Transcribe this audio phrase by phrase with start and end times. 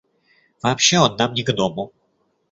[0.63, 1.93] Вообще он нам не к дому.